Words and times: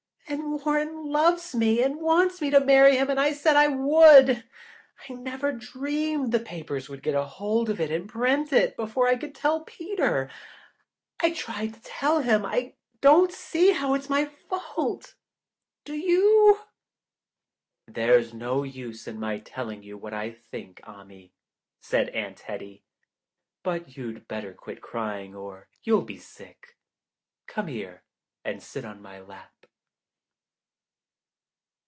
And 0.27 0.63
Warren 0.63 1.11
loves 1.11 1.53
me 1.53 1.83
and 1.83 1.99
wants 1.99 2.39
me 2.39 2.49
to 2.51 2.61
marry 2.63 2.95
him 2.95 3.09
and 3.09 3.19
I 3.19 3.33
said 3.33 3.57
I 3.57 3.67
would. 3.67 4.45
I 5.09 5.11
never 5.13 5.51
dreamed 5.51 6.31
the 6.31 6.39
papers 6.39 6.87
would 6.87 7.03
get 7.03 7.15
hold 7.21 7.69
of 7.69 7.81
it 7.81 7.91
and 7.91 8.07
print 8.07 8.53
it 8.53 8.77
before 8.77 9.09
I 9.09 9.17
could 9.17 9.35
tell 9.35 9.61
Peter. 9.65 10.29
I 11.21 11.31
tried 11.33 11.73
to 11.73 11.81
tell 11.81 12.21
him. 12.21 12.45
I 12.45 12.75
don't 13.01 13.31
see 13.33 13.71
how 13.73 13.93
it's 13.93 14.09
my 14.09 14.23
fault, 14.23 15.15
do 15.83 15.93
you?" 15.93 16.59
"There's 17.87 18.33
no 18.33 18.63
use 18.63 19.05
my 19.09 19.39
telling 19.39 19.83
you 19.83 19.97
what 19.97 20.13
I 20.13 20.31
think, 20.31 20.79
Ammie," 20.87 21.31
said 21.81 22.07
Aunt 22.09 22.39
Hettie, 22.39 22.83
"but 23.63 23.97
you 23.97 24.21
better 24.21 24.53
quit 24.53 24.79
crying 24.81 25.35
or 25.35 25.67
you'll 25.83 26.03
be 26.03 26.17
sick. 26.19 26.77
Come 27.47 27.67
here 27.67 28.03
and 28.45 28.63
sit 28.63 28.85
on 28.85 29.01
my 29.01 29.19
lap." 29.19 29.49